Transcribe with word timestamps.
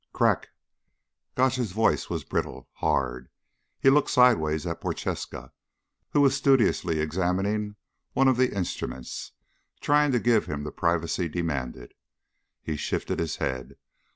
"Crag?" 0.13 0.47
Gotch's 1.35 1.73
voice 1.73 2.09
was 2.09 2.23
brittle, 2.23 2.67
hard. 2.73 3.29
He 3.79 3.91
looked 3.91 4.09
sideways 4.09 4.65
at 4.65 4.81
Prochaska, 4.81 5.51
who 6.09 6.21
was 6.21 6.35
studiously 6.35 6.99
examining 6.99 7.75
one 8.13 8.27
of 8.27 8.35
the 8.37 8.51
instruments, 8.51 9.33
trying 9.79 10.11
to 10.13 10.19
give 10.19 10.47
him 10.47 10.63
the 10.63 10.71
privacy 10.71 11.29
demanded. 11.29 11.93
He 12.63 12.77
shifted 12.77 13.19
his 13.19 13.35
head. 13.35 13.75